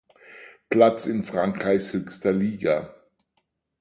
[0.67, 2.95] Platz in Frankreichs höchster Liga.